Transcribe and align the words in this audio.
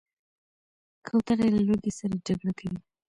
کوتره 1.05 1.45
له 1.55 1.61
لوږې 1.67 1.91
سره 1.99 2.15
جګړه 2.27 2.53
کوي. 2.59 2.79